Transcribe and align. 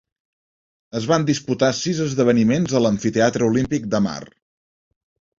Es 0.99 1.03
van 1.09 1.25
disputar 1.25 1.67
sis 1.79 1.99
esdeveniments 2.05 2.73
a 2.79 2.81
l'amfiteatre 2.85 3.47
olímpic 3.49 3.85
d'Hamar. 3.91 4.19